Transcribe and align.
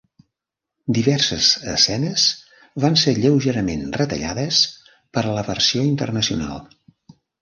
Diverses 0.97 1.49
escenes 1.73 2.23
van 2.85 2.97
ser 3.01 3.13
lleugerament 3.19 3.85
retallades 4.01 4.63
per 5.19 5.25
a 5.25 5.35
la 5.37 5.45
versió 5.51 5.85
internacional. 5.91 6.65